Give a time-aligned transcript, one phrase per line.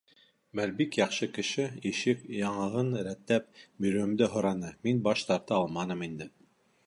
[0.59, 6.29] Бер бик яҡшы кеше ишек яңағын рәтләп биреүемде һораны, мин баш тарта алманым инде.